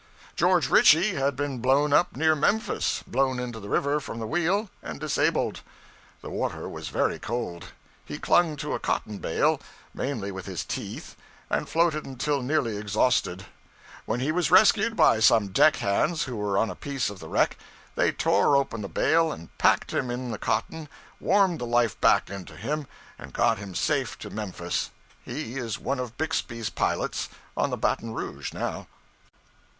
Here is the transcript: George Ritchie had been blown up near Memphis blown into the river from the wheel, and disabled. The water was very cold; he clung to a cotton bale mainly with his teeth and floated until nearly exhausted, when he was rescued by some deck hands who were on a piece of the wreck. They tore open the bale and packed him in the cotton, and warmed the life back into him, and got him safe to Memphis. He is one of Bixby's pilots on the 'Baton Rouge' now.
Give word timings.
George 0.35 0.67
Ritchie 0.67 1.13
had 1.13 1.35
been 1.35 1.59
blown 1.59 1.93
up 1.93 2.15
near 2.15 2.33
Memphis 2.33 3.03
blown 3.05 3.37
into 3.39 3.59
the 3.59 3.69
river 3.69 3.99
from 3.99 4.17
the 4.17 4.25
wheel, 4.25 4.71
and 4.81 4.99
disabled. 4.99 5.61
The 6.23 6.31
water 6.31 6.67
was 6.67 6.87
very 6.87 7.19
cold; 7.19 7.65
he 8.03 8.17
clung 8.17 8.55
to 8.57 8.73
a 8.73 8.79
cotton 8.79 9.19
bale 9.19 9.61
mainly 9.93 10.31
with 10.31 10.47
his 10.47 10.65
teeth 10.65 11.15
and 11.51 11.69
floated 11.69 12.03
until 12.07 12.41
nearly 12.41 12.77
exhausted, 12.77 13.45
when 14.07 14.21
he 14.21 14.31
was 14.31 14.49
rescued 14.49 14.95
by 14.95 15.19
some 15.19 15.49
deck 15.49 15.75
hands 15.75 16.23
who 16.23 16.35
were 16.35 16.57
on 16.57 16.71
a 16.71 16.75
piece 16.75 17.11
of 17.11 17.19
the 17.19 17.29
wreck. 17.29 17.55
They 17.93 18.11
tore 18.11 18.57
open 18.57 18.81
the 18.81 18.89
bale 18.89 19.31
and 19.31 19.55
packed 19.59 19.93
him 19.93 20.09
in 20.09 20.31
the 20.31 20.39
cotton, 20.39 20.77
and 20.79 20.89
warmed 21.19 21.59
the 21.59 21.67
life 21.67 22.01
back 22.01 22.27
into 22.27 22.55
him, 22.57 22.87
and 23.19 23.33
got 23.33 23.59
him 23.59 23.75
safe 23.75 24.17
to 24.17 24.31
Memphis. 24.31 24.89
He 25.21 25.57
is 25.59 25.77
one 25.77 25.99
of 25.99 26.17
Bixby's 26.17 26.71
pilots 26.71 27.29
on 27.55 27.69
the 27.69 27.77
'Baton 27.77 28.15
Rouge' 28.15 28.51
now. 28.51 28.87